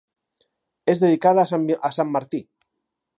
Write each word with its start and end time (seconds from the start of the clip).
És 0.93 1.01
dedicada 1.03 1.45
a 1.45 1.91
Sant 1.99 2.11
Martí. 2.17 2.43